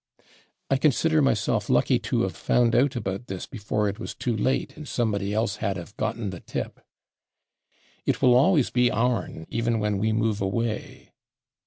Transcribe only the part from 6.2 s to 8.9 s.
the tip.... It will always be